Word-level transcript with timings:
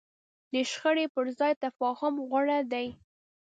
د 0.53 0.55
شخړې 0.71 1.05
پر 1.15 1.25
ځای 1.39 1.53
تفاهم 1.63 2.13
غوره 2.27 2.59
دی. 2.71 2.87